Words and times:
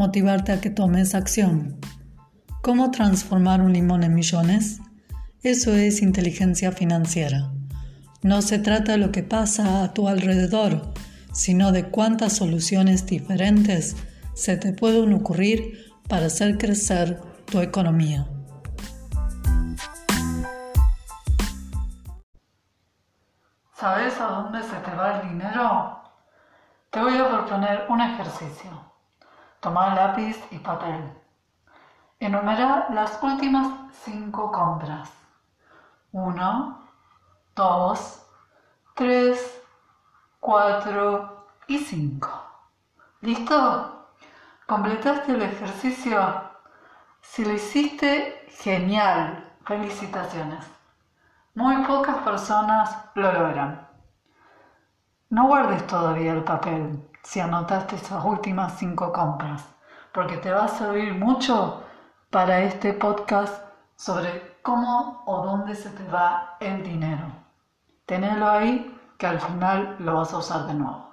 motivarte 0.00 0.50
a 0.52 0.62
que 0.62 0.70
tomes 0.70 1.14
acción. 1.14 1.78
¿Cómo 2.62 2.90
transformar 2.90 3.60
un 3.60 3.74
limón 3.74 4.02
en 4.02 4.14
millones? 4.14 4.80
Eso 5.42 5.74
es 5.74 6.00
inteligencia 6.00 6.72
financiera. 6.72 7.52
No 8.22 8.40
se 8.40 8.58
trata 8.58 8.92
de 8.92 8.98
lo 8.98 9.12
que 9.12 9.22
pasa 9.22 9.84
a 9.84 9.92
tu 9.92 10.08
alrededor, 10.08 10.94
sino 11.34 11.70
de 11.70 11.90
cuántas 11.90 12.32
soluciones 12.32 13.04
diferentes 13.04 13.94
se 14.32 14.56
te 14.56 14.72
pueden 14.72 15.12
ocurrir 15.12 15.92
para 16.08 16.26
hacer 16.26 16.56
crecer 16.56 17.20
tu 17.44 17.60
economía. 17.60 18.26
¿Sabes 23.74 24.18
a 24.18 24.24
dónde 24.24 24.62
se 24.62 24.76
te 24.76 24.94
va 24.96 25.20
el 25.20 25.28
dinero? 25.28 26.00
Te 26.88 27.00
voy 27.00 27.18
a 27.18 27.28
proponer 27.28 27.84
un 27.90 28.00
ejercicio. 28.00 28.90
Toma 29.60 29.94
lápiz 29.94 30.42
y 30.50 30.58
papel. 30.58 31.12
Enumera 32.18 32.86
las 32.94 33.22
últimas 33.22 33.92
cinco 33.92 34.50
compras. 34.50 35.12
Uno, 36.12 36.80
dos, 37.54 38.26
tres, 38.94 39.62
cuatro 40.40 41.46
y 41.66 41.76
cinco. 41.76 42.30
¿Listo? 43.20 44.08
¿Completaste 44.66 45.32
el 45.32 45.42
ejercicio? 45.42 46.50
Si 47.20 47.44
lo 47.44 47.52
hiciste, 47.52 48.46
genial. 48.62 49.46
Felicitaciones. 49.66 50.64
Muy 51.54 51.84
pocas 51.84 52.16
personas 52.18 52.96
lo 53.14 53.30
logran. 53.30 53.86
No 55.28 55.48
guardes 55.48 55.86
todavía 55.86 56.32
el 56.32 56.44
papel 56.44 57.09
si 57.22 57.40
anotaste 57.40 57.96
esas 57.96 58.24
últimas 58.24 58.78
cinco 58.78 59.12
compras, 59.12 59.64
porque 60.12 60.36
te 60.38 60.52
va 60.52 60.64
a 60.64 60.68
servir 60.68 61.14
mucho 61.14 61.82
para 62.30 62.60
este 62.60 62.92
podcast 62.92 63.62
sobre 63.96 64.58
cómo 64.62 65.22
o 65.26 65.44
dónde 65.44 65.74
se 65.74 65.90
te 65.90 66.04
va 66.08 66.56
el 66.60 66.82
dinero. 66.82 67.26
Tenelo 68.06 68.48
ahí 68.48 68.98
que 69.18 69.26
al 69.26 69.40
final 69.40 69.96
lo 69.98 70.16
vas 70.16 70.32
a 70.32 70.38
usar 70.38 70.66
de 70.66 70.74
nuevo. 70.74 71.10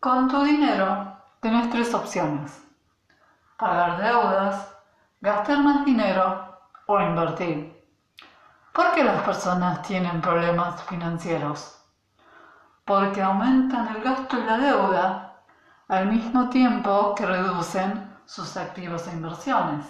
Con 0.00 0.28
tu 0.28 0.42
dinero 0.42 1.16
tenés 1.40 1.70
tres 1.70 1.94
opciones. 1.94 2.62
Pagar 3.56 4.02
deudas, 4.02 4.74
gastar 5.20 5.58
más 5.62 5.84
dinero 5.84 6.58
o 6.86 7.00
invertir. 7.00 7.78
¿Por 8.72 8.92
qué 8.92 9.02
las 9.02 9.22
personas 9.22 9.82
tienen 9.82 10.20
problemas 10.20 10.82
financieros? 10.84 11.77
Porque 12.88 13.20
aumentan 13.20 13.94
el 13.94 14.02
gasto 14.02 14.38
y 14.38 14.44
la 14.44 14.56
deuda 14.56 15.42
al 15.88 16.06
mismo 16.06 16.48
tiempo 16.48 17.14
que 17.14 17.26
reducen 17.26 18.16
sus 18.24 18.56
activos 18.56 19.06
e 19.06 19.12
inversiones. 19.12 19.84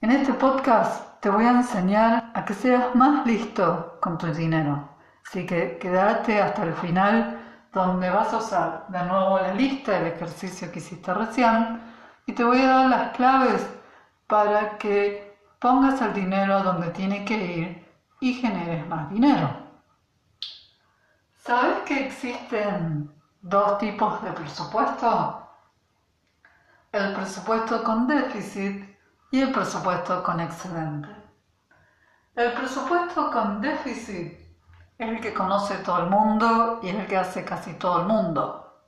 En 0.00 0.12
este 0.12 0.32
podcast 0.34 1.20
te 1.20 1.30
voy 1.30 1.46
a 1.46 1.50
enseñar 1.50 2.30
a 2.32 2.44
que 2.44 2.54
seas 2.54 2.94
más 2.94 3.26
listo 3.26 3.98
con 4.00 4.16
tu 4.18 4.28
dinero. 4.28 4.88
Así 5.26 5.44
que 5.44 5.78
quédate 5.78 6.40
hasta 6.40 6.62
el 6.62 6.74
final 6.74 7.40
donde 7.72 8.08
vas 8.10 8.32
a 8.32 8.36
usar 8.36 8.86
de 8.88 9.02
nuevo 9.02 9.40
la 9.40 9.52
lista 9.52 9.98
del 9.98 10.12
ejercicio 10.12 10.70
que 10.70 10.78
hiciste 10.78 11.12
recién 11.12 11.80
y 12.24 12.34
te 12.34 12.44
voy 12.44 12.60
a 12.60 12.68
dar 12.68 12.86
las 12.88 13.16
claves 13.16 13.68
para 14.28 14.78
que 14.78 15.36
pongas 15.58 16.00
el 16.02 16.14
dinero 16.14 16.62
donde 16.62 16.90
tiene 16.90 17.24
que 17.24 17.36
ir 17.36 17.88
y 18.20 18.34
generes 18.34 18.86
más 18.86 19.10
dinero. 19.10 19.63
¿Sabes 21.44 21.82
que 21.82 22.06
existen 22.06 23.12
dos 23.42 23.76
tipos 23.76 24.22
de 24.22 24.32
presupuesto? 24.32 25.46
El 26.90 27.12
presupuesto 27.12 27.84
con 27.84 28.06
déficit 28.06 28.96
y 29.30 29.42
el 29.42 29.52
presupuesto 29.52 30.22
con 30.22 30.40
excedente. 30.40 31.10
El 32.34 32.50
presupuesto 32.54 33.30
con 33.30 33.60
déficit 33.60 34.32
es 34.96 35.08
el 35.08 35.20
que 35.20 35.34
conoce 35.34 35.76
todo 35.84 36.04
el 36.04 36.06
mundo 36.08 36.80
y 36.82 36.88
es 36.88 36.94
el 36.94 37.06
que 37.06 37.18
hace 37.18 37.44
casi 37.44 37.74
todo 37.74 38.00
el 38.00 38.06
mundo. 38.06 38.80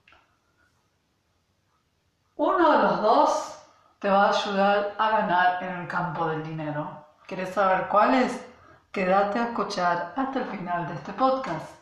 Uno 2.36 2.72
de 2.72 2.78
los 2.78 3.02
dos 3.02 3.62
te 3.98 4.08
va 4.08 4.28
a 4.28 4.30
ayudar 4.30 4.94
a 4.96 5.10
ganar 5.10 5.62
en 5.62 5.80
el 5.80 5.88
campo 5.88 6.26
del 6.28 6.42
dinero. 6.42 7.04
¿Quieres 7.26 7.52
saber 7.52 7.88
cuál 7.88 8.14
es? 8.14 8.46
Quédate 8.92 9.40
a 9.40 9.48
escuchar 9.48 10.14
hasta 10.16 10.38
el 10.38 10.46
final 10.46 10.88
de 10.88 10.94
este 10.94 11.12
podcast. 11.12 11.75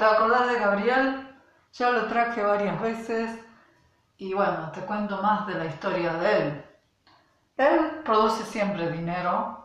¿Te 0.00 0.06
acordás 0.06 0.48
de 0.48 0.58
Gabriel? 0.58 1.36
Ya 1.74 1.90
lo 1.90 2.06
traje 2.06 2.42
varias 2.42 2.80
veces 2.80 3.38
y 4.16 4.32
bueno, 4.32 4.70
te 4.72 4.80
cuento 4.80 5.20
más 5.20 5.46
de 5.46 5.52
la 5.56 5.66
historia 5.66 6.14
de 6.14 6.38
él. 6.38 6.64
Él 7.58 8.00
produce 8.02 8.42
siempre 8.44 8.90
dinero 8.90 9.62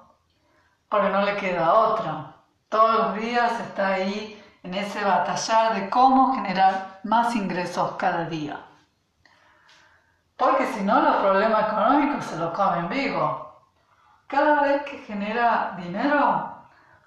porque 0.90 1.08
no 1.08 1.22
le 1.22 1.38
queda 1.38 1.74
otra. 1.74 2.34
Todos 2.68 2.98
los 2.98 3.16
días 3.16 3.62
está 3.62 3.94
ahí 3.94 4.44
en 4.64 4.74
ese 4.74 5.06
batallar 5.06 5.76
de 5.76 5.90
cómo 5.90 6.36
generar 6.36 7.00
más 7.04 7.34
ingresos 7.34 7.94
cada 7.98 8.26
día. 8.26 8.60
Porque 10.36 10.66
si 10.74 10.84
no, 10.84 11.02
los 11.02 11.16
problemas 11.16 11.72
económicos 11.72 12.26
se 12.26 12.36
los 12.36 12.54
comen 12.54 12.90
vivo. 12.90 13.58
Cada 14.28 14.64
vez 14.64 14.84
que 14.84 14.98
genera 14.98 15.78
dinero, 15.78 16.55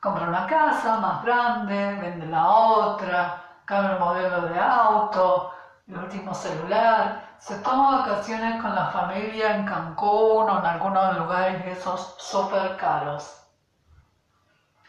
compra 0.00 0.28
una 0.28 0.46
casa 0.46 0.98
más 0.98 1.22
grande, 1.22 1.96
vende 2.00 2.26
la 2.26 2.48
otra, 2.48 3.42
cambia 3.64 3.94
el 3.94 3.98
modelo 3.98 4.42
de 4.42 4.58
auto, 4.58 5.52
el 5.86 5.98
último 5.98 6.34
celular, 6.34 7.34
se 7.38 7.56
toma 7.58 7.98
vacaciones 7.98 8.60
con 8.60 8.74
la 8.74 8.86
familia 8.86 9.56
en 9.56 9.64
Cancún 9.64 10.48
o 10.48 10.58
en 10.58 10.66
algunos 10.66 11.16
lugares 11.16 11.64
esos 11.66 12.14
súper 12.18 12.76
caros. 12.76 13.42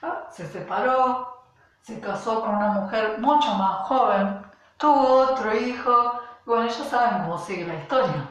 Ah, 0.01 0.27
se 0.29 0.45
separó, 0.45 1.43
se 1.81 1.99
casó 1.99 2.41
con 2.41 2.55
una 2.55 2.71
mujer 2.71 3.17
mucho 3.19 3.53
más 3.55 3.87
joven, 3.87 4.45
tuvo 4.77 5.31
otro 5.31 5.53
hijo, 5.55 6.19
bueno, 6.45 6.67
ya 6.67 6.83
saben 6.83 7.23
cómo 7.23 7.37
sigue 7.37 7.65
la 7.65 7.75
historia. 7.75 8.27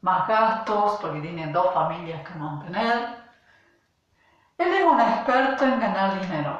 Más 0.00 0.26
gastos 0.26 0.98
porque 1.00 1.20
tienen 1.20 1.52
dos 1.52 1.72
familias 1.72 2.26
que 2.26 2.34
mantener 2.34 3.21
él 4.62 4.74
es 4.74 4.84
un 4.84 5.00
experto 5.00 5.64
en 5.64 5.80
ganar 5.80 6.20
dinero, 6.20 6.58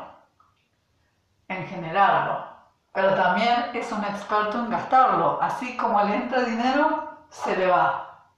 en 1.48 1.66
generarlo, 1.66 2.46
pero 2.92 3.14
también 3.14 3.70
es 3.74 3.90
un 3.92 4.04
experto 4.04 4.58
en 4.58 4.70
gastarlo. 4.70 5.38
Así 5.40 5.76
como 5.76 6.02
le 6.02 6.16
entra 6.16 6.42
dinero, 6.42 7.26
se 7.30 7.56
le 7.56 7.66
va. 7.66 8.28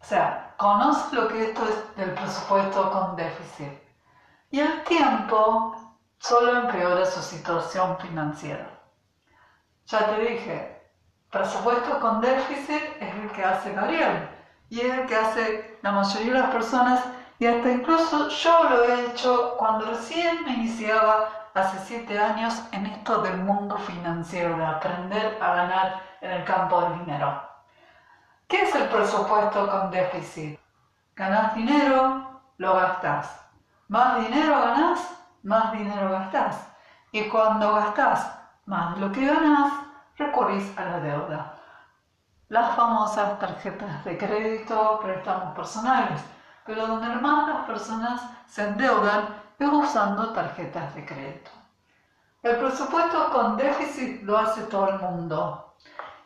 O 0.00 0.04
sea, 0.04 0.54
conoce 0.56 1.16
lo 1.16 1.28
que 1.28 1.50
esto 1.50 1.64
es 1.68 1.96
del 1.96 2.14
presupuesto 2.14 2.90
con 2.90 3.16
déficit. 3.16 3.72
Y 4.50 4.60
el 4.60 4.84
tiempo 4.84 5.76
solo 6.18 6.60
empeora 6.60 7.04
su 7.04 7.20
situación 7.20 7.98
financiera. 7.98 8.70
Ya 9.86 10.06
te 10.06 10.20
dije, 10.20 10.90
presupuesto 11.30 11.98
con 12.00 12.20
déficit 12.20 12.82
es 13.00 13.14
el 13.14 13.30
que 13.32 13.44
hace 13.44 13.72
Gabriel 13.72 14.28
y 14.68 14.80
es 14.80 14.98
el 14.98 15.06
que 15.06 15.16
hace 15.16 15.78
la 15.82 15.92
mayoría 15.92 16.32
de 16.32 16.38
las 16.38 16.50
personas 16.50 17.04
y 17.38 17.46
hasta 17.46 17.70
incluso 17.70 18.28
yo 18.28 18.64
lo 18.64 18.84
he 18.84 19.06
hecho 19.06 19.54
cuando 19.56 19.86
recién 19.86 20.44
me 20.44 20.54
iniciaba 20.54 21.28
hace 21.54 21.78
siete 21.78 22.18
años 22.18 22.62
en 22.72 22.86
esto 22.86 23.22
del 23.22 23.38
mundo 23.38 23.76
financiero, 23.78 24.56
de 24.56 24.66
aprender 24.66 25.38
a 25.40 25.54
ganar 25.54 26.02
en 26.20 26.32
el 26.32 26.44
campo 26.44 26.80
del 26.82 26.98
dinero. 27.00 27.40
¿Qué 28.48 28.62
es 28.62 28.74
el 28.74 28.88
presupuesto 28.88 29.68
con 29.70 29.90
déficit? 29.90 30.58
Ganas 31.14 31.54
dinero, 31.54 32.40
lo 32.56 32.74
gastas. 32.74 33.40
Más 33.88 34.20
dinero 34.20 34.60
ganas, 34.60 35.00
más 35.42 35.72
dinero 35.72 36.10
gastas. 36.10 36.68
Y 37.12 37.28
cuando 37.28 37.74
gastas 37.74 38.32
más 38.66 38.94
de 38.94 39.00
lo 39.00 39.12
que 39.12 39.26
ganas, 39.26 39.72
recurrís 40.16 40.76
a 40.76 40.84
la 40.84 41.00
deuda. 41.00 41.54
Las 42.48 42.74
famosas 42.74 43.38
tarjetas 43.38 44.04
de 44.04 44.18
crédito, 44.18 45.00
préstamos 45.02 45.54
personales 45.54 46.20
pero 46.68 46.86
donde 46.86 47.08
más 47.16 47.48
las 47.48 47.64
personas 47.64 48.20
se 48.46 48.68
endeudan 48.68 49.42
es 49.58 49.68
usando 49.72 50.34
tarjetas 50.34 50.94
de 50.94 51.06
crédito. 51.06 51.50
El 52.42 52.56
presupuesto 52.56 53.30
con 53.32 53.56
déficit 53.56 54.22
lo 54.22 54.38
hace 54.38 54.62
todo 54.64 54.88
el 54.90 54.98
mundo 55.00 55.74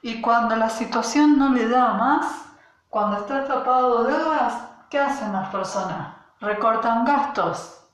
Y 0.03 0.21
cuando 0.21 0.57
la 0.57 0.69
situación 0.69 1.39
no 1.39 1.51
le 1.51 1.69
da 1.69 1.95
más, 1.95 2.45
cuando 2.91 3.19
está 3.19 3.39
atrapado 3.39 4.03
de 4.03 4.13
deudas, 4.13 4.55
¿qué 4.91 4.99
hacen 4.99 5.33
las 5.33 5.49
personas? 5.51 6.17
Recortan 6.41 7.05
gastos. 7.05 7.87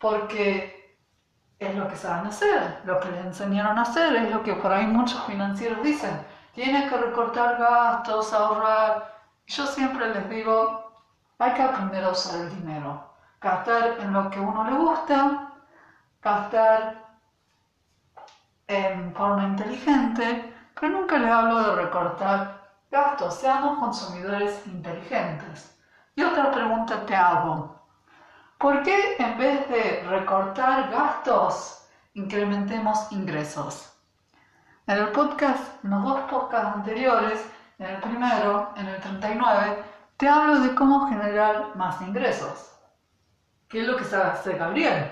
Porque 0.00 0.98
es 1.60 1.74
lo 1.76 1.86
que 1.86 1.96
saben 1.96 2.26
hacer, 2.26 2.80
lo 2.84 2.98
que 2.98 3.12
les 3.12 3.26
enseñaron 3.26 3.78
a 3.78 3.82
hacer, 3.82 4.16
es 4.16 4.30
lo 4.32 4.42
que 4.42 4.54
por 4.54 4.72
ahí 4.72 4.88
muchos 4.88 5.22
financieros 5.22 5.80
dicen. 5.84 6.26
Tienes 6.52 6.90
que 6.90 6.98
recortar 6.98 7.58
gastos, 7.58 8.32
ahorrar. 8.32 9.20
Yo 9.46 9.66
siempre 9.66 10.12
les 10.12 10.28
digo, 10.28 10.79
hay 11.40 11.54
que 11.54 11.62
a 11.62 12.10
usar 12.10 12.40
el 12.40 12.56
dinero. 12.56 13.14
Gastar 13.40 13.96
en 14.00 14.12
lo 14.12 14.30
que 14.30 14.38
uno 14.38 14.64
le 14.64 14.76
gusta, 14.76 15.52
gastar 16.22 17.06
en 18.68 19.14
forma 19.14 19.44
inteligente, 19.44 20.54
pero 20.78 20.92
nunca 20.92 21.18
les 21.18 21.30
hablo 21.30 21.62
de 21.62 21.82
recortar 21.82 22.60
gastos. 22.90 23.36
Seamos 23.36 23.78
consumidores 23.78 24.66
inteligentes. 24.66 25.76
Y 26.14 26.22
otra 26.22 26.50
pregunta 26.50 27.06
te 27.06 27.16
hago. 27.16 27.80
¿Por 28.58 28.82
qué 28.82 29.16
en 29.18 29.38
vez 29.38 29.66
de 29.70 30.04
recortar 30.10 30.90
gastos, 30.90 31.88
incrementemos 32.12 33.10
ingresos? 33.12 33.90
En 34.86 34.98
el 34.98 35.08
podcast, 35.08 35.82
en 35.82 35.90
los 35.90 36.04
dos 36.04 36.20
podcasts 36.30 36.76
anteriores, 36.76 37.50
en 37.78 37.86
el 37.86 38.00
primero, 38.02 38.74
en 38.76 38.86
el 38.88 39.00
39, 39.00 39.84
te 40.20 40.28
hablo 40.28 40.60
de 40.60 40.74
cómo 40.74 41.08
generar 41.08 41.74
más 41.76 41.98
ingresos. 42.02 42.78
¿Qué 43.70 43.80
es 43.80 43.88
lo 43.88 43.96
que 43.96 44.04
sabe 44.04 44.24
hacer 44.24 44.58
Gabriel? 44.58 45.10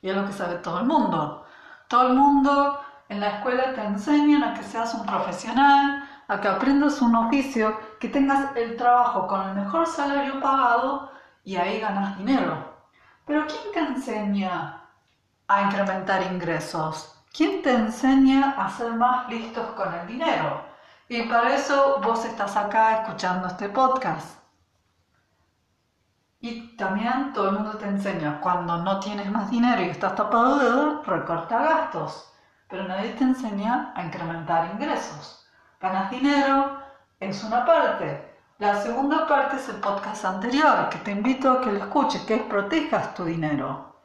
Y 0.00 0.08
es 0.08 0.16
lo 0.16 0.24
que 0.24 0.32
sabe 0.32 0.54
todo 0.56 0.80
el 0.80 0.86
mundo. 0.86 1.44
Todo 1.88 2.06
el 2.06 2.14
mundo 2.14 2.80
en 3.10 3.20
la 3.20 3.32
escuela 3.32 3.74
te 3.74 3.84
enseñan 3.84 4.42
a 4.42 4.54
que 4.54 4.62
seas 4.62 4.94
un 4.94 5.04
profesional, 5.04 6.08
a 6.26 6.40
que 6.40 6.48
aprendas 6.48 7.02
un 7.02 7.14
oficio, 7.16 7.78
que 8.00 8.08
tengas 8.08 8.56
el 8.56 8.78
trabajo 8.78 9.26
con 9.26 9.46
el 9.46 9.56
mejor 9.56 9.86
salario 9.86 10.40
pagado 10.40 11.12
y 11.44 11.56
ahí 11.56 11.78
ganas 11.78 12.16
dinero. 12.16 12.78
Pero 13.26 13.44
¿quién 13.46 13.74
te 13.74 13.80
enseña 13.80 14.88
a 15.48 15.62
incrementar 15.64 16.22
ingresos? 16.32 17.22
¿Quién 17.30 17.60
te 17.60 17.74
enseña 17.74 18.54
a 18.56 18.70
ser 18.70 18.94
más 18.94 19.28
listos 19.28 19.66
con 19.72 19.92
el 19.92 20.06
dinero? 20.06 20.62
Y 21.10 21.24
para 21.24 21.54
eso 21.54 22.00
vos 22.02 22.24
estás 22.24 22.56
acá 22.56 23.02
escuchando 23.02 23.48
este 23.48 23.68
podcast. 23.68 24.45
Y 26.40 26.76
también 26.76 27.32
todo 27.32 27.50
el 27.50 27.54
mundo 27.56 27.78
te 27.78 27.86
enseña, 27.86 28.40
cuando 28.40 28.76
no 28.78 29.00
tienes 29.00 29.30
más 29.30 29.50
dinero 29.50 29.82
y 29.82 29.88
estás 29.88 30.14
tapado 30.14 30.58
de 30.58 30.64
deuda, 30.64 31.02
recorta 31.04 31.58
gastos. 31.58 32.32
Pero 32.68 32.84
nadie 32.84 33.12
te 33.12 33.24
enseña 33.24 33.92
a 33.94 34.04
incrementar 34.04 34.70
ingresos. 34.72 35.48
Ganas 35.80 36.10
dinero 36.10 36.78
es 37.20 37.42
una 37.44 37.64
parte, 37.64 38.36
la 38.58 38.74
segunda 38.80 39.26
parte 39.26 39.56
es 39.56 39.68
el 39.68 39.76
podcast 39.76 40.24
anterior, 40.24 40.88
que 40.88 40.96
te 41.00 41.10
invito 41.10 41.50
a 41.50 41.60
que 41.60 41.70
lo 41.72 41.78
escuches, 41.78 42.22
que 42.22 42.36
es 42.36 42.42
protejas 42.44 43.12
tu 43.14 43.26
dinero. 43.26 44.00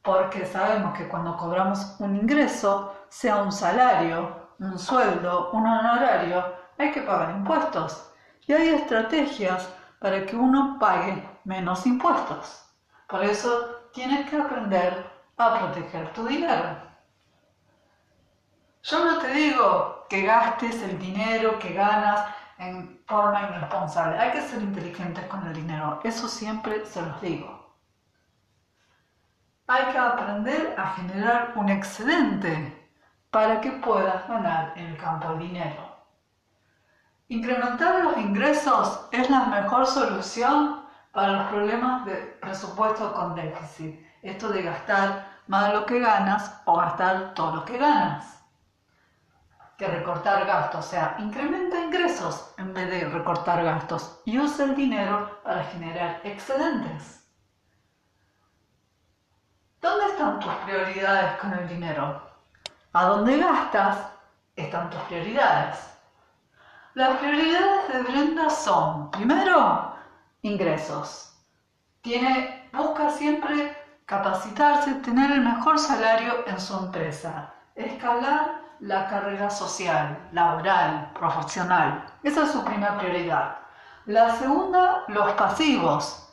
Porque 0.00 0.46
sabemos 0.46 0.96
que 0.96 1.08
cuando 1.08 1.36
cobramos 1.36 1.96
un 1.98 2.14
ingreso, 2.14 2.94
sea 3.08 3.42
un 3.42 3.50
salario, 3.50 4.50
un 4.60 4.78
sueldo, 4.78 5.50
un 5.50 5.66
honorario, 5.66 6.44
hay 6.78 6.92
que 6.92 7.00
pagar 7.00 7.30
impuestos. 7.30 8.12
Y 8.46 8.52
hay 8.52 8.68
estrategias 8.68 9.68
para 9.98 10.26
que 10.26 10.36
uno 10.36 10.78
pague 10.78 11.22
menos 11.44 11.86
impuestos. 11.86 12.64
Por 13.08 13.24
eso 13.24 13.90
tienes 13.92 14.28
que 14.28 14.36
aprender 14.36 15.10
a 15.36 15.58
proteger 15.58 16.12
tu 16.12 16.26
dinero. 16.26 16.76
Yo 18.82 19.04
no 19.04 19.18
te 19.18 19.28
digo 19.32 20.06
que 20.08 20.22
gastes 20.22 20.82
el 20.82 20.98
dinero 20.98 21.58
que 21.58 21.72
ganas 21.72 22.20
en 22.58 23.02
forma 23.06 23.42
irresponsable. 23.42 24.18
Hay 24.18 24.32
que 24.32 24.42
ser 24.42 24.62
inteligentes 24.62 25.24
con 25.26 25.46
el 25.46 25.52
dinero, 25.52 26.00
eso 26.04 26.28
siempre 26.28 26.84
se 26.86 27.02
los 27.02 27.20
digo. 27.20 27.74
Hay 29.68 29.92
que 29.92 29.98
aprender 29.98 30.74
a 30.78 30.86
generar 30.94 31.52
un 31.56 31.68
excedente 31.68 32.88
para 33.30 33.60
que 33.60 33.72
puedas 33.72 34.26
ganar 34.28 34.72
en 34.76 34.86
el 34.86 34.96
campo 34.96 35.30
del 35.30 35.40
dinero. 35.40 35.95
Incrementar 37.28 38.04
los 38.04 38.16
ingresos 38.18 39.08
es 39.10 39.28
la 39.30 39.46
mejor 39.46 39.86
solución 39.86 40.84
para 41.12 41.32
los 41.32 41.46
problemas 41.48 42.04
de 42.04 42.14
presupuesto 42.40 43.12
con 43.12 43.34
déficit. 43.34 44.00
Esto 44.22 44.48
de 44.50 44.62
gastar 44.62 45.26
más 45.46 45.72
lo 45.72 45.86
que 45.86 46.00
ganas 46.00 46.60
o 46.64 46.76
gastar 46.76 47.34
todo 47.34 47.56
lo 47.56 47.64
que 47.64 47.78
ganas 47.78 48.36
que 49.76 49.86
recortar 49.86 50.46
gastos, 50.46 50.86
o 50.86 50.88
sea, 50.88 51.16
incrementa 51.18 51.78
ingresos 51.78 52.54
en 52.56 52.72
vez 52.72 52.90
de 52.90 53.08
recortar 53.08 53.62
gastos 53.62 54.20
y 54.24 54.38
usa 54.38 54.64
el 54.64 54.74
dinero 54.74 55.40
para 55.44 55.64
generar 55.64 56.20
excedentes. 56.24 57.28
¿Dónde 59.80 60.06
están 60.06 60.40
tus 60.40 60.52
prioridades 60.64 61.38
con 61.38 61.52
el 61.52 61.68
dinero? 61.68 62.22
¿A 62.92 63.04
dónde 63.04 63.38
gastas? 63.38 63.98
Están 64.56 64.88
tus 64.88 65.00
prioridades. 65.02 65.95
Las 66.96 67.18
prioridades 67.18 67.92
de 67.92 68.02
Brenda 68.04 68.48
son, 68.48 69.10
primero, 69.10 69.94
ingresos. 70.40 71.30
Tiene, 72.00 72.70
busca 72.72 73.10
siempre 73.10 73.76
capacitarse, 74.06 74.94
tener 75.04 75.30
el 75.30 75.42
mejor 75.42 75.78
salario 75.78 76.46
en 76.46 76.58
su 76.58 76.74
empresa, 76.74 77.52
escalar 77.74 78.62
la 78.80 79.08
carrera 79.08 79.50
social, 79.50 80.16
laboral, 80.32 81.10
profesional. 81.12 82.02
Esa 82.22 82.44
es 82.44 82.52
su 82.52 82.64
primera 82.64 82.96
prioridad. 82.96 83.58
La 84.06 84.30
segunda, 84.36 85.04
los 85.08 85.32
pasivos. 85.32 86.32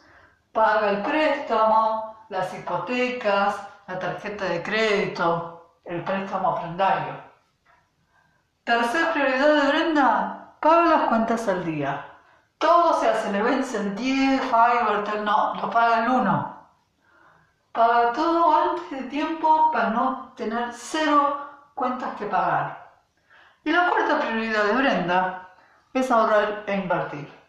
Paga 0.53 0.91
el 0.91 1.01
préstamo, 1.01 2.25
las 2.29 2.53
hipotecas, 2.53 3.57
la 3.85 3.99
tarjeta 3.99 4.45
de 4.45 4.63
crédito, 4.63 5.73
el 5.83 6.05
préstamo 6.05 6.51
ofrendario. 6.51 7.15
Tercera 8.63 9.11
prioridad 9.11 9.61
de 9.61 9.67
Brenda, 9.67 10.42
paga 10.63 10.85
las 10.85 11.09
cuentas 11.09 11.47
al 11.49 11.65
día. 11.65 12.05
Todo, 12.57 12.93
se 12.93 13.31
le 13.33 13.41
vence 13.41 13.77
el 13.77 13.95
10, 13.95 14.41
Fiverr, 14.41 15.21
no, 15.21 15.55
lo 15.55 15.69
paga 15.69 16.05
el 16.05 16.11
1. 16.11 16.67
Paga 17.73 18.13
todo 18.13 18.55
antes 18.55 18.89
de 18.91 19.09
tiempo 19.09 19.71
para 19.73 19.89
no 19.89 20.31
tener 20.37 20.71
cero 20.71 21.49
cuentas 21.75 22.15
que 22.15 22.27
pagar. 22.27 22.93
Y 23.65 23.71
la 23.73 23.89
cuarta 23.89 24.19
prioridad 24.19 24.63
de 24.63 24.73
Brenda 24.73 25.49
es 25.91 26.09
ahorrar 26.09 26.63
e 26.65 26.75
invertir. 26.75 27.43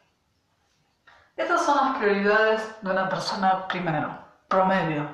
Estas 1.37 1.65
son 1.65 1.77
las 1.77 1.97
prioridades 1.99 2.83
de 2.83 2.91
una 2.91 3.09
persona 3.09 3.69
primero, 3.69 4.11
promedio. 4.49 5.09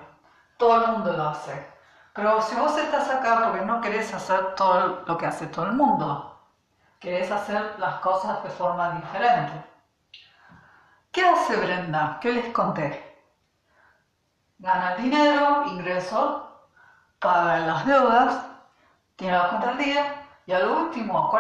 Todo 0.57 0.85
el 0.85 0.93
mundo 0.93 1.13
lo 1.13 1.29
hace. 1.29 1.69
Pero 2.15 2.41
si 2.41 2.57
vos 2.57 2.77
estás 2.79 3.11
acá 3.11 3.43
porque 3.45 3.65
no 3.65 3.81
querés 3.83 4.13
hacer 4.15 4.55
todo 4.55 5.03
lo 5.07 5.19
que 5.19 5.27
hace 5.27 5.47
todo 5.49 5.67
el 5.67 5.73
mundo, 5.73 6.40
querés 7.01 7.31
hacer 7.31 7.77
las 7.79 7.97
cosas 7.97 8.43
de 8.43 8.51
forma 8.51 8.91
diferente. 8.93 9.65
¿Qué 11.11 11.25
hace 11.25 11.57
Brenda? 11.57 12.19
¿Qué 12.21 12.33
les 12.33 12.53
conté? 12.53 13.19
Gana 14.59 14.95
dinero, 14.97 15.65
ingreso, 15.67 16.69
paga 17.19 17.59
las 17.61 17.87
deudas 17.87 18.51
tiene 19.21 19.37
la 19.37 19.51
cuenta 19.51 19.69
al 19.69 19.77
día 19.77 20.27
y 20.47 20.53
al 20.53 20.67
último, 20.67 21.31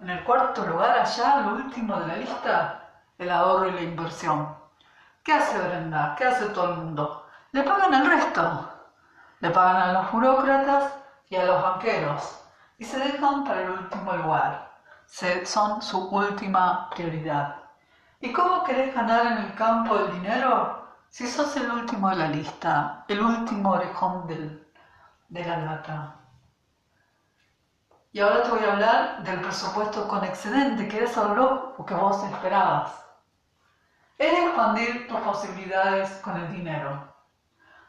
en 0.00 0.08
el 0.08 0.24
cuarto 0.24 0.64
lugar, 0.64 1.00
allá, 1.00 1.40
lo 1.42 1.56
último 1.56 1.94
de 2.00 2.06
la 2.06 2.16
lista, 2.16 2.88
el 3.18 3.30
ahorro 3.30 3.68
y 3.68 3.72
la 3.72 3.82
inversión. 3.82 4.56
¿Qué 5.22 5.34
hace 5.34 5.58
Brenda? 5.58 6.14
¿Qué 6.16 6.24
hace 6.24 6.46
todo 6.46 6.70
el 6.70 6.78
mundo? 6.78 7.26
Le 7.52 7.62
pagan 7.62 7.92
el 7.92 8.06
resto. 8.06 8.70
Le 9.40 9.50
pagan 9.50 9.76
a 9.82 9.92
los 9.92 10.12
burócratas 10.12 10.94
y 11.28 11.36
a 11.36 11.44
los 11.44 11.62
banqueros 11.62 12.42
y 12.78 12.86
se 12.86 12.98
dejan 12.98 13.44
para 13.44 13.60
el 13.60 13.70
último 13.70 14.16
lugar. 14.16 14.69
Son 15.10 15.82
su 15.82 16.08
última 16.08 16.88
prioridad. 16.90 17.56
¿Y 18.20 18.32
cómo 18.32 18.62
querés 18.62 18.94
ganar 18.94 19.26
en 19.26 19.38
el 19.38 19.54
campo 19.54 19.98
del 19.98 20.12
dinero? 20.12 20.88
Si 21.08 21.26
sos 21.26 21.54
el 21.56 21.70
último 21.70 22.08
de 22.10 22.16
la 22.16 22.28
lista, 22.28 23.04
el 23.08 23.20
último 23.20 23.72
orejón 23.72 24.26
del, 24.28 24.72
de 25.28 25.44
la 25.44 25.58
lata. 25.58 26.14
Y 28.12 28.20
ahora 28.20 28.44
te 28.44 28.50
voy 28.50 28.64
a 28.64 28.72
hablar 28.72 29.22
del 29.24 29.40
presupuesto 29.40 30.06
con 30.06 30.24
excedente, 30.24 30.88
que 30.88 31.04
es 31.04 31.16
lo 31.16 31.74
que 31.84 31.94
vos 31.94 32.22
esperabas. 32.24 32.92
Es 34.16 34.32
expandir 34.32 35.08
tus 35.08 35.18
posibilidades 35.20 36.10
con 36.22 36.36
el 36.36 36.52
dinero. 36.52 37.14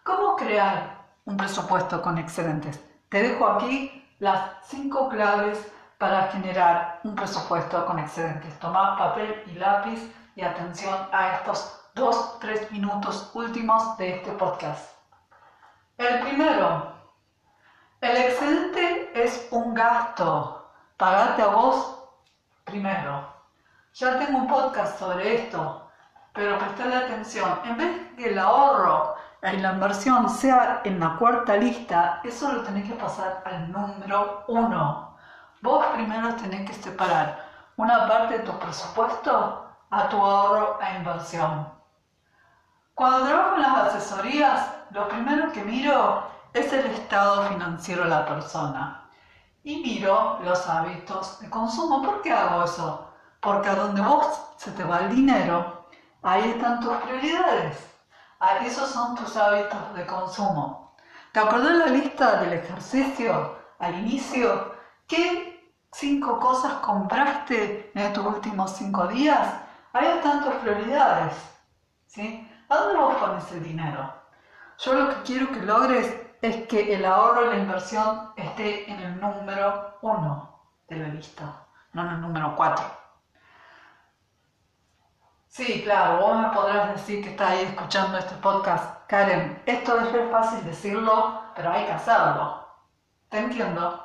¿Cómo 0.04 0.36
crear 0.36 1.06
un 1.26 1.38
presupuesto 1.38 2.02
con 2.02 2.18
excedentes? 2.18 2.84
Te 3.10 3.22
dejo 3.22 3.46
aquí 3.48 4.08
las 4.20 4.42
cinco 4.64 5.08
claves 5.08 5.72
para 6.02 6.30
generar 6.30 7.00
un 7.04 7.14
presupuesto 7.14 7.86
con 7.86 8.00
excedentes. 8.00 8.58
Toma 8.58 8.98
papel 8.98 9.44
y 9.46 9.52
lápiz 9.52 10.12
y 10.36 10.42
atención 10.42 10.96
a 11.12 11.36
estos 11.36 11.80
dos, 11.94 12.40
tres 12.40 12.72
minutos 12.72 13.30
últimos 13.36 13.96
de 14.00 14.16
este 14.16 14.32
podcast. 14.32 14.96
El 16.00 16.22
primero, 16.22 16.92
el 18.02 18.18
excedente 18.18 19.12
es 19.14 19.48
un 19.52 19.76
gasto. 19.76 20.72
Pagarte 20.98 21.44
a 21.44 21.50
vos 21.50 22.04
primero. 22.64 23.32
Ya 23.94 24.18
tengo 24.18 24.40
un 24.40 24.48
podcast 24.48 24.98
sobre 24.98 25.36
esto, 25.36 25.88
pero 26.34 26.58
prestale 26.58 26.96
atención. 26.96 27.60
En 27.64 27.78
vez 27.78 28.16
que 28.18 28.30
el 28.30 28.40
ahorro 28.40 29.18
y 29.44 29.58
la 29.58 29.74
inversión 29.74 30.28
sea 30.32 30.82
en 30.84 31.00
la 31.00 31.16
cuarta 31.18 31.58
lista, 31.58 32.22
eso 32.24 32.52
lo 32.52 32.64
tenés 32.64 32.90
que 32.90 32.96
pasar 32.96 33.44
al 33.46 33.72
número 33.72 34.46
uno. 34.48 35.11
Vos 35.62 35.86
primero 35.94 36.36
tenés 36.36 36.68
que 36.68 36.74
separar 36.74 37.46
una 37.78 38.08
parte 38.08 38.40
de 38.40 38.44
tu 38.44 38.58
presupuesto 38.58 39.68
a 39.92 40.10
tu 40.10 40.18
ahorro 40.18 40.80
e 40.82 40.98
inversión. 40.98 41.72
Cuando 42.96 43.28
trabajo 43.28 43.56
en 43.56 43.62
las 43.62 43.78
asesorías, 43.88 44.70
lo 44.90 45.08
primero 45.08 45.52
que 45.52 45.64
miro 45.64 46.24
es 46.54 46.72
el 46.74 46.86
estado 46.88 47.48
financiero 47.48 48.04
de 48.04 48.10
la 48.10 48.26
persona 48.26 49.10
y 49.64 49.78
miro 49.78 50.40
los 50.44 50.68
hábitos 50.68 51.40
de 51.40 51.50
consumo. 51.50 52.02
¿Por 52.02 52.22
qué 52.22 52.34
hago 52.34 52.64
eso? 52.64 53.08
Porque 53.40 53.70
a 53.70 53.76
donde 53.76 54.02
vos 54.02 54.42
se 54.58 54.72
te 54.72 54.84
va 54.84 55.00
el 55.02 55.16
dinero, 55.16 55.86
ahí 56.24 56.50
están 56.50 56.80
tus 56.80 56.94
prioridades. 56.98 57.88
Ahí 58.40 58.66
esos 58.66 58.90
son 58.90 59.16
tus 59.16 59.38
hábitos 59.38 59.94
de 59.94 60.06
consumo. 60.08 60.96
¿Te 61.32 61.40
acordás 61.40 61.76
la 61.76 61.86
lista 61.86 62.38
del 62.42 62.54
ejercicio 62.54 63.56
al 63.80 64.00
inicio? 64.00 64.74
¿Qué 65.08 65.51
cinco 65.92 66.40
cosas 66.40 66.74
compraste 66.76 67.92
en 67.94 68.02
estos 68.02 68.26
últimos 68.26 68.72
cinco 68.72 69.08
días? 69.08 69.48
Están 69.94 70.44
tus 70.44 70.54
prioridades. 70.56 71.34
¿sí? 72.08 72.48
¿A 72.70 72.76
dónde 72.76 73.00
vos 73.00 73.16
pones 73.16 73.52
el 73.52 73.64
dinero? 73.64 74.14
Yo 74.80 74.94
lo 74.94 75.10
que 75.10 75.22
quiero 75.24 75.52
que 75.52 75.62
logres 75.62 76.16
es 76.42 76.68
que 76.68 76.94
el 76.94 77.06
ahorro 77.06 77.46
y 77.46 77.56
la 77.56 77.64
inversión 77.64 78.32
esté 78.36 78.92
en 78.92 79.00
el 79.00 79.20
número 79.20 79.98
uno 80.02 80.60
de 80.88 80.98
la 80.98 81.08
lista, 81.10 81.66
no 81.94 82.02
en 82.04 82.10
el 82.16 82.22
número 82.22 82.56
cuatro. 82.56 82.86
Sí, 85.48 85.84
claro, 85.84 86.20
vos 86.20 86.40
me 86.40 86.50
podrás 86.50 86.94
decir 86.94 87.24
que 87.24 87.32
estás 87.32 87.52
ahí 87.52 87.64
escuchando 87.64 88.18
este 88.18 88.36
podcast. 88.36 89.06
Karen, 89.08 89.62
esto 89.66 90.00
es 90.00 90.32
fácil 90.32 90.64
decirlo, 90.64 91.44
pero 91.56 91.72
hay 91.72 91.86
que 91.86 91.92
hacerlo. 91.92 92.66
Te 93.30 93.40
entiendo. 93.40 94.01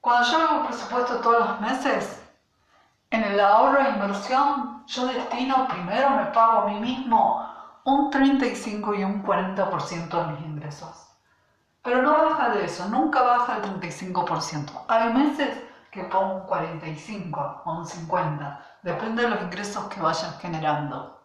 Cuando 0.00 0.30
yo 0.30 0.38
hago 0.38 0.66
presupuesto 0.66 1.20
todos 1.20 1.46
los 1.46 1.60
meses, 1.60 2.22
en 3.10 3.22
el 3.22 3.38
ahorro 3.38 3.80
e 3.80 3.90
inversión, 3.90 4.86
yo 4.86 5.06
destino 5.06 5.68
primero, 5.68 6.10
me 6.10 6.24
pago 6.26 6.60
a 6.62 6.66
mí 6.68 6.80
mismo 6.80 7.46
un 7.84 8.10
35 8.10 8.94
y 8.94 9.04
un 9.04 9.22
40% 9.22 10.08
de 10.08 10.32
mis 10.32 10.46
ingresos. 10.46 11.06
Pero 11.82 12.00
no 12.02 12.12
baja 12.12 12.50
de 12.50 12.64
eso, 12.64 12.88
nunca 12.88 13.22
baja 13.22 13.56
el 13.56 13.80
35%. 13.80 14.84
Hay 14.88 15.12
meses 15.12 15.64
que 15.90 16.04
pongo 16.04 16.34
un 16.34 16.46
45 16.46 17.62
o 17.64 17.72
un 17.72 17.86
50, 17.86 18.66
depende 18.82 19.22
de 19.22 19.28
los 19.28 19.42
ingresos 19.42 19.84
que 19.88 20.00
vayan 20.00 20.32
generando. 20.38 21.20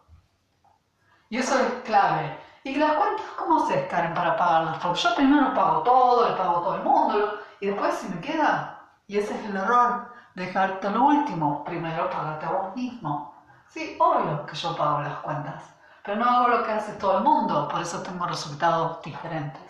Y 1.30 1.38
eso 1.38 1.58
es 1.58 1.72
clave. 1.84 2.38
¿Y 2.64 2.74
las 2.74 2.92
cuentas 2.92 3.26
cómo 3.38 3.66
se 3.66 3.86
Karen, 3.86 4.12
para 4.12 4.36
pagarlas? 4.36 5.02
Yo 5.02 5.14
primero 5.14 5.54
pago 5.54 5.82
todo, 5.82 6.28
le 6.28 6.36
pago 6.36 6.60
todo 6.60 6.74
el 6.74 6.82
mundo, 6.82 7.38
y 7.60 7.66
después 7.66 7.94
si 7.94 8.08
me 8.08 8.20
queda, 8.20 8.80
y 9.06 9.18
ese 9.18 9.38
es 9.38 9.44
el 9.46 9.56
error, 9.56 10.12
dejarte 10.34 10.90
lo 10.90 11.04
último, 11.04 11.64
primero 11.64 12.10
pagarte 12.10 12.46
a 12.46 12.50
vos 12.50 12.76
mismo. 12.76 13.34
Sí, 13.68 13.96
obvio 13.98 14.46
que 14.46 14.54
yo 14.54 14.76
pago 14.76 15.02
las 15.02 15.18
cuentas, 15.18 15.62
pero 16.04 16.18
no 16.18 16.28
hago 16.28 16.48
lo 16.48 16.64
que 16.64 16.72
hace 16.72 16.92
todo 16.94 17.18
el 17.18 17.24
mundo, 17.24 17.68
por 17.68 17.80
eso 17.80 18.02
tengo 18.02 18.26
resultados 18.26 19.02
diferentes. 19.02 19.62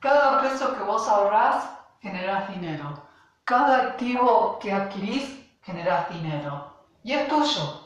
Cada 0.00 0.40
peso 0.40 0.74
que 0.74 0.82
vos 0.82 1.06
ahorrás, 1.06 1.70
generás 2.00 2.48
dinero. 2.48 3.02
Cada 3.44 3.82
activo 3.82 4.58
que 4.58 4.72
adquirís, 4.72 5.46
generás 5.62 6.08
dinero. 6.08 6.72
Y 7.02 7.12
es 7.12 7.28
tuyo. 7.28 7.82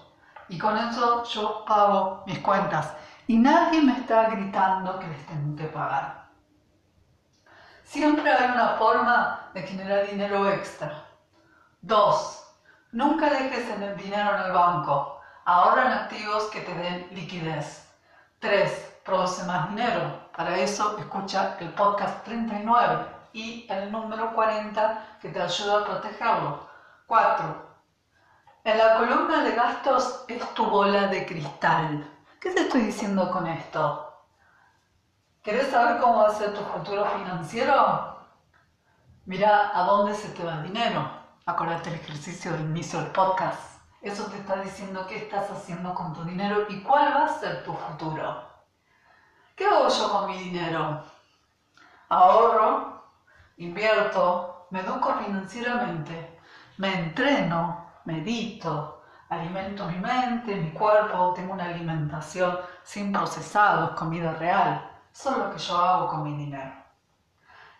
Y 0.49 0.57
con 0.57 0.77
eso 0.77 1.25
yo 1.25 1.65
pago 1.65 2.23
mis 2.27 2.39
cuentas. 2.39 2.95
Y 3.27 3.37
nadie 3.37 3.81
me 3.81 3.99
está 3.99 4.31
gritando 4.31 4.99
que 5.01 5.09
les 5.09 5.27
tengo 5.27 5.57
que 5.57 5.65
pagar. 5.65 6.24
Siempre 7.95 8.29
hay 8.29 8.51
una 8.51 8.71
forma 8.71 9.51
de 9.55 9.63
generar 9.63 10.09
dinero 10.09 10.51
extra. 10.51 11.05
Dos, 11.81 12.45
nunca 12.91 13.31
dejes 13.31 13.71
en 13.71 13.85
el 13.85 13.97
dinero 13.97 14.35
en 14.35 14.47
el 14.47 14.51
banco. 14.51 15.21
Ahorra 15.45 15.87
en 15.87 15.93
activos 15.93 16.43
que 16.47 16.63
te 16.63 16.75
den 16.75 17.07
liquidez. 17.13 17.89
Tres, 18.41 18.99
produce 19.05 19.45
más 19.45 19.71
dinero. 19.71 20.29
Para 20.37 20.59
eso 20.59 20.99
escucha 20.99 21.57
el 21.61 21.69
podcast 21.69 22.25
39 22.25 23.07
y 23.33 23.65
el 23.71 23.93
número 23.93 24.35
40 24.35 25.19
que 25.23 25.29
te 25.29 25.41
ayuda 25.41 25.83
a 25.83 25.85
protegerlo. 25.85 26.69
4. 27.07 27.45
En 28.65 28.77
la 28.77 28.97
columna 28.97 29.45
de 29.45 29.53
gastos 29.55 30.25
es 30.27 30.55
tu 30.55 30.67
bola 30.67 31.07
de 31.07 31.25
cristal. 31.25 32.11
¿Qué 32.41 32.51
te 32.51 32.63
estoy 32.63 32.81
diciendo 32.81 33.31
con 33.31 33.47
esto? 33.47 34.14
¿Querés 35.45 35.71
saber 35.71 36.01
cómo 36.01 36.23
va 36.23 36.29
a 36.29 36.35
ser 36.35 36.55
tu 36.55 36.63
futuro 36.63 37.05
financiero? 37.05 38.17
Mira 39.27 39.79
a 39.79 39.83
dónde 39.85 40.15
se 40.15 40.31
te 40.31 40.43
va 40.43 40.55
el 40.55 40.63
dinero. 40.63 41.07
Acordate 41.45 41.91
el 41.91 41.97
ejercicio 41.97 42.53
del 42.53 42.63
inicio 42.63 42.99
del 43.03 43.11
podcast. 43.11 43.79
Eso 44.01 44.25
te 44.25 44.39
está 44.39 44.57
diciendo 44.63 45.05
qué 45.07 45.19
estás 45.19 45.51
haciendo 45.51 45.93
con 45.93 46.15
tu 46.15 46.25
dinero 46.25 46.65
y 46.71 46.83
cuál 46.83 47.13
va 47.15 47.27
a 47.27 47.39
ser 47.39 47.63
tu 47.63 47.75
futuro. 47.75 48.43
¿Qué 49.55 49.67
hago 49.67 49.87
yo 49.87 50.11
con 50.11 50.29
mi 50.29 50.39
dinero? 50.39 51.05
Ahorro, 52.09 53.05
invierto, 53.59 54.67
me 54.71 54.81
educo 54.81 55.13
financieramente, 55.27 56.41
me 56.79 57.01
entreno, 57.01 57.85
medito, 58.07 59.03
alimento 59.29 59.85
mi 59.89 59.99
mente, 59.99 60.57
mi 60.57 60.71
cuerpo, 60.71 61.35
tengo 61.37 61.53
una 61.53 61.67
alimentación 61.67 62.59
sin 62.83 63.13
procesados, 63.13 63.91
comida 63.91 64.33
real. 64.33 64.94
Es 65.15 65.25
lo 65.27 65.51
que 65.53 65.59
yo 65.59 65.79
hago 65.79 66.09
con 66.09 66.25
mi 66.25 66.37
dinero. 66.37 66.73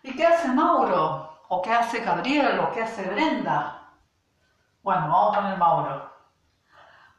¿Y 0.01 0.15
qué 0.15 0.25
hace 0.25 0.47
Mauro? 0.47 1.37
¿O 1.49 1.61
qué 1.61 1.73
hace 1.73 1.99
Gabriel? 1.99 2.59
¿O 2.59 2.71
qué 2.71 2.83
hace 2.83 3.03
Brenda? 3.09 3.91
Bueno, 4.81 5.01
vamos 5.01 5.35
a 5.35 5.41
poner 5.41 5.57
Mauro. 5.57 6.09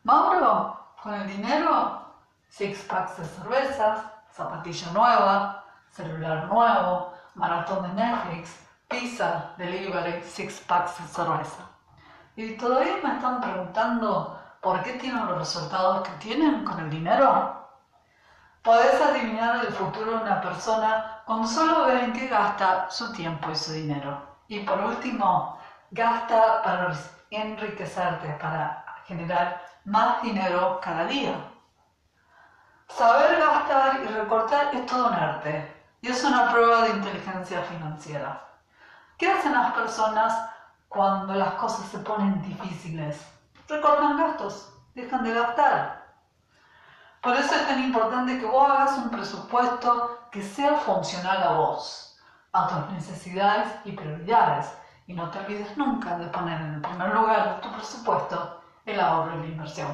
Mauro, 0.05 0.95
con 1.03 1.15
el 1.15 1.27
dinero, 1.27 2.01
six 2.49 2.83
packs 2.85 3.19
de 3.19 3.25
cervezas, 3.25 4.05
zapatilla 4.33 4.91
nueva, 4.93 5.65
celular 5.91 6.47
nuevo, 6.47 7.13
maratón 7.35 7.83
de 7.83 8.03
Netflix, 8.03 8.67
pizza, 8.89 9.53
delivery, 9.59 10.23
six 10.23 10.61
packs 10.61 10.99
de 10.99 11.09
cerveza. 11.09 11.63
Y 12.37 12.57
todavía 12.57 12.97
me 13.03 13.17
están 13.17 13.41
preguntando 13.41 14.41
por 14.63 14.83
qué 14.83 14.95
tienen 14.95 15.27
los 15.27 15.39
resultados 15.39 16.09
que 16.09 16.13
tienen 16.19 16.65
con 16.65 16.81
el 16.81 16.91
dinero. 16.91 17.66
Podés 18.67 19.01
adivinar 19.01 19.65
el 19.65 19.73
futuro 19.73 20.11
de 20.11 20.25
una 20.25 20.41
persona 20.41 21.23
cuando 21.25 21.47
solo 21.47 21.87
ven 21.87 22.13
que 22.13 22.27
gasta 22.27 22.91
su 22.91 23.13
tiempo 23.13 23.49
y 23.53 23.55
su 23.55 23.73
dinero. 23.73 24.21
Y 24.49 24.59
por 24.65 24.81
último, 24.81 25.57
gasta 25.93 26.63
para 26.63 26.93
enriquecerte, 27.31 28.29
para 28.41 28.85
generar 29.05 29.63
más 29.85 30.21
dinero 30.21 30.81
cada 30.83 31.05
día. 31.05 31.35
Saber 32.89 33.39
gastar 33.39 34.01
y 34.03 34.07
recortar 34.09 34.75
es 34.75 34.85
todo 34.87 35.11
un 35.11 35.15
arte 35.15 35.85
y 36.01 36.09
es 36.09 36.25
una 36.25 36.51
prueba 36.51 36.83
de 36.83 36.91
inteligencia 36.91 37.63
financiera. 37.63 38.49
¿Qué 39.17 39.31
hacen 39.31 39.53
las 39.53 39.75
personas 39.75 40.51
cuando 40.89 41.35
las 41.35 41.53
cosas 41.53 41.87
se 41.87 41.99
ponen 41.99 42.43
difíciles? 42.43 43.25
Recortan 43.69 44.17
gastos, 44.17 44.73
dejan 44.97 45.23
de 45.23 45.35
gastar. 45.35 46.06
Por 47.27 47.35
eso 47.35 47.57
es 47.57 47.67
tan 47.67 47.83
importante 47.83 48.39
que 48.39 48.47
vos 48.47 48.71
hagas 48.71 48.99
un 48.99 49.11
presupuesto 49.11 50.29
que 50.31 50.41
sea 50.41 50.77
funcional 50.77 51.43
a 51.43 51.55
vos, 51.55 52.17
a 52.53 52.69
tus 52.69 52.93
necesidades 52.93 53.67
y 53.85 53.91
prioridades. 53.91 54.73
Y 55.09 55.13
no 55.13 55.29
te 55.31 55.41
olvides 55.41 55.77
nunca 55.77 56.17
de 56.19 56.27
poner 56.29 56.61
en 56.61 56.75
el 56.75 56.81
primer 56.83 57.13
lugar 57.13 57.57
de 57.57 57.63
tu 57.63 57.75
presupuesto 57.75 58.63
el 58.85 59.01
ahorro 59.01 59.35
y 59.35 59.41
la 59.41 59.47
inversión. 59.47 59.89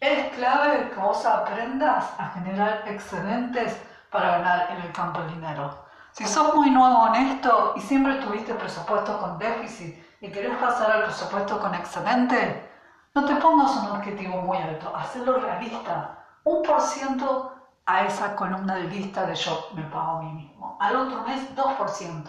Es 0.00 0.34
clave 0.34 0.90
que 0.90 1.00
vos 1.00 1.24
aprendas 1.24 2.04
a 2.18 2.30
generar 2.30 2.82
excedentes 2.88 3.80
para 4.10 4.38
ganar 4.38 4.72
en 4.72 4.80
el 4.80 4.90
campo 4.90 5.20
del 5.20 5.34
dinero. 5.34 5.86
Si 6.10 6.26
sos 6.26 6.52
muy 6.56 6.70
nuevo 6.70 7.14
en 7.14 7.26
esto 7.28 7.74
y 7.76 7.80
siempre 7.80 8.16
tuviste 8.16 8.54
presupuesto 8.54 9.20
con 9.20 9.38
déficit 9.38 10.04
y 10.20 10.32
querés 10.32 10.56
pasar 10.56 10.90
al 10.90 11.04
presupuesto 11.04 11.60
con 11.60 11.72
excedente, 11.76 12.73
no 13.14 13.24
te 13.24 13.36
pongas 13.36 13.76
un 13.76 13.92
objetivo 13.92 14.42
muy 14.42 14.58
alto, 14.58 14.94
hazlo 14.94 15.38
realista. 15.38 16.18
Un 16.42 16.62
por 16.62 16.80
ciento 16.80 17.54
a 17.86 18.04
esa 18.04 18.34
columna 18.34 18.74
de 18.74 18.84
lista 18.84 19.24
de 19.24 19.34
yo 19.36 19.68
me 19.74 19.82
pago 19.84 20.18
a 20.18 20.22
mí 20.22 20.32
mismo. 20.32 20.76
Al 20.80 20.96
otro 20.96 21.22
mes 21.22 21.54
2%, 21.54 22.24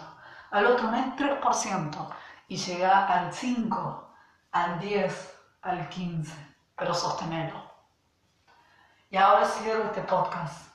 al 0.52 0.66
otro 0.66 0.88
mes 0.88 1.06
3% 1.16 2.08
y 2.48 2.56
llega 2.56 3.06
al 3.06 3.32
5, 3.32 4.08
al 4.52 4.78
10, 4.78 5.38
al 5.62 5.88
15, 5.88 6.56
pero 6.76 6.94
sostenerlo. 6.94 7.60
Y 9.10 9.16
ahora 9.16 9.44
cierro 9.44 9.84
este 9.84 10.02
podcast. 10.02 10.68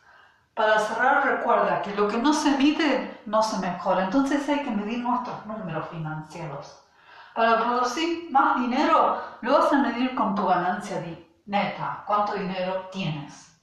Para 0.53 0.77
cerrar, 0.79 1.25
recuerda 1.25 1.81
que 1.81 1.95
lo 1.95 2.09
que 2.09 2.17
no 2.17 2.33
se 2.33 2.51
mide 2.57 3.21
no 3.25 3.41
se 3.41 3.57
mejora. 3.59 4.03
Entonces 4.03 4.47
hay 4.49 4.63
que 4.63 4.71
medir 4.71 4.99
nuestros 4.99 5.45
números 5.45 5.87
financieros. 5.89 6.83
Para 7.33 7.57
producir 7.59 8.29
más 8.29 8.59
dinero, 8.59 9.21
lo 9.41 9.59
vas 9.59 9.71
a 9.71 9.77
medir 9.77 10.15
con 10.15 10.35
tu 10.35 10.45
ganancia 10.45 11.01
neta, 11.45 12.03
cuánto 12.05 12.33
dinero 12.33 12.89
tienes. 12.91 13.57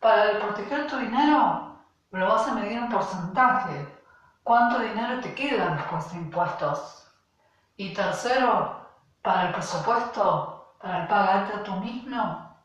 Para 0.00 0.38
proteger 0.40 0.88
tu 0.88 0.96
dinero, 0.96 1.76
lo 2.10 2.28
vas 2.28 2.48
a 2.48 2.54
medir 2.54 2.78
en 2.78 2.88
porcentaje, 2.88 3.86
cuánto 4.42 4.80
dinero 4.80 5.20
te 5.20 5.34
queda 5.34 5.76
después 5.76 6.10
de 6.10 6.18
impuestos. 6.18 7.06
Y 7.76 7.92
tercero, 7.92 8.84
para 9.22 9.48
el 9.48 9.52
presupuesto, 9.54 10.74
para 10.80 11.06
pagarte 11.06 11.58
a 11.58 11.62
tú 11.62 11.72
mismo, 11.76 12.56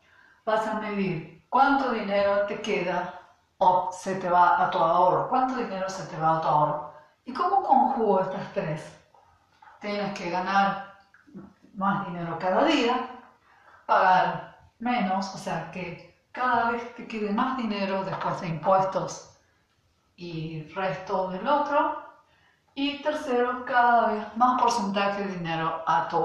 vas 0.45 0.67
a 0.67 0.79
medir 0.79 1.45
cuánto 1.49 1.91
dinero 1.91 2.45
te 2.47 2.59
queda 2.61 3.13
o 3.59 3.91
se 3.91 4.15
te 4.15 4.29
va 4.29 4.63
a 4.63 4.69
tu 4.71 4.79
ahorro, 4.79 5.29
cuánto 5.29 5.55
dinero 5.55 5.87
se 5.89 6.07
te 6.07 6.17
va 6.19 6.37
a 6.37 6.41
tu 6.41 6.47
ahorro. 6.47 6.93
¿Y 7.25 7.33
cómo 7.33 7.63
conjugo 7.63 8.21
estas 8.21 8.53
tres? 8.53 8.97
Tienes 9.79 10.13
que 10.13 10.29
ganar 10.29 10.97
más 11.75 12.07
dinero 12.07 12.37
cada 12.39 12.65
día, 12.65 13.09
pagar 13.85 14.57
menos, 14.79 15.33
o 15.33 15.37
sea 15.37 15.69
que 15.71 16.25
cada 16.31 16.71
vez 16.71 16.95
te 16.95 17.07
quede 17.07 17.31
más 17.31 17.57
dinero 17.57 18.03
después 18.03 18.39
de 18.41 18.47
impuestos 18.47 19.29
y 20.15 20.63
resto 20.73 21.29
del 21.29 21.47
otro. 21.47 22.03
Y 22.73 23.01
tercero, 23.01 23.65
cada 23.65 24.07
vez 24.07 24.37
más 24.37 24.61
porcentaje 24.61 25.23
de 25.23 25.35
dinero 25.37 25.83
a 25.87 26.07
tu 26.07 26.17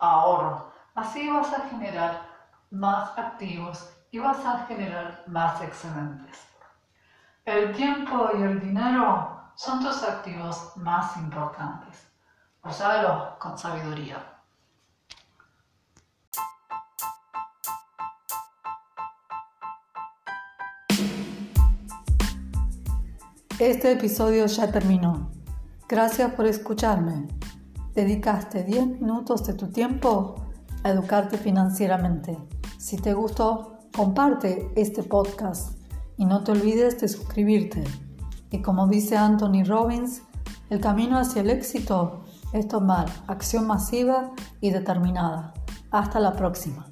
ahorro. 0.00 0.72
Así 0.94 1.28
vas 1.28 1.52
a 1.52 1.68
generar 1.68 2.26
más 2.70 3.16
activos 3.16 3.88
y 4.10 4.18
vas 4.18 4.44
a 4.44 4.58
generar 4.66 5.22
más 5.26 5.60
excedentes. 5.60 6.48
El 7.44 7.72
tiempo 7.72 8.30
y 8.36 8.42
el 8.42 8.60
dinero 8.60 9.40
son 9.54 9.80
tus 9.80 10.02
activos 10.02 10.76
más 10.76 11.16
importantes. 11.16 12.09
Usalo 12.62 13.38
con 13.38 13.56
sabiduría. 13.56 14.22
Este 23.58 23.92
episodio 23.92 24.44
ya 24.44 24.70
terminó. 24.70 25.30
Gracias 25.88 26.34
por 26.34 26.44
escucharme. 26.44 27.28
Dedicaste 27.94 28.62
10 28.62 29.00
minutos 29.00 29.46
de 29.46 29.54
tu 29.54 29.68
tiempo 29.68 30.34
a 30.84 30.90
educarte 30.90 31.38
financieramente. 31.38 32.36
Si 32.78 32.98
te 32.98 33.14
gustó, 33.14 33.78
comparte 33.96 34.70
este 34.76 35.02
podcast 35.02 35.78
y 36.18 36.26
no 36.26 36.44
te 36.44 36.52
olvides 36.52 37.00
de 37.00 37.08
suscribirte. 37.08 37.84
Y 38.50 38.60
como 38.60 38.86
dice 38.86 39.16
Anthony 39.16 39.64
Robbins, 39.64 40.22
el 40.68 40.80
camino 40.80 41.18
hacia 41.18 41.40
el 41.40 41.48
éxito 41.48 42.19
es 42.52 42.68
tomar 42.68 43.06
acción 43.26 43.66
masiva 43.66 44.32
y 44.60 44.70
determinada. 44.70 45.54
Hasta 45.90 46.20
la 46.20 46.32
próxima. 46.32 46.89